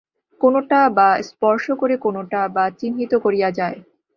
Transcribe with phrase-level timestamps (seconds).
[0.41, 3.77] কোনোটা বা স্পর্শ করে, কোনোটা বা চিহ্নিত করিয়া যায়।